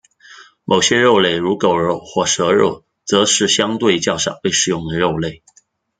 [0.65, 5.43] 某些肉类如狗肉或蛇肉则是相对较少被食用的肉类。